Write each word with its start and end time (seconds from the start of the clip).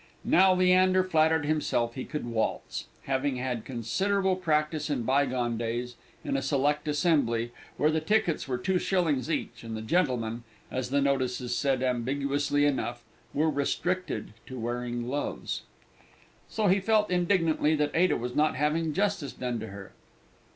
Now 0.25 0.51
Leander 0.55 1.03
flattered 1.03 1.45
himself 1.45 1.93
he 1.93 2.05
could 2.05 2.25
waltz 2.25 2.87
having 3.03 3.35
had 3.35 3.63
considerable 3.63 4.35
practice 4.35 4.89
in 4.89 5.03
bygone 5.03 5.59
days 5.59 5.95
in 6.23 6.35
a 6.35 6.41
select 6.41 6.87
assembly, 6.87 7.51
where 7.77 7.91
the 7.91 8.01
tickets 8.01 8.47
were 8.47 8.57
two 8.57 8.79
shillings 8.79 9.29
each, 9.29 9.63
and 9.63 9.77
the 9.77 9.81
gentlemen, 9.83 10.41
as 10.71 10.89
the 10.89 11.01
notices 11.01 11.55
said 11.55 11.83
ambiguously 11.83 12.65
enough, 12.65 13.03
"were 13.31 13.51
restricted 13.51 14.33
to 14.47 14.57
wearing 14.59 15.03
gloves." 15.03 15.65
So 16.49 16.65
he 16.65 16.79
felt 16.79 17.11
indignantly 17.11 17.75
that 17.75 17.91
Ada 17.93 18.17
was 18.17 18.35
not 18.35 18.55
having 18.55 18.93
justice 18.95 19.33
done 19.33 19.59
to 19.59 19.67
her. 19.67 19.91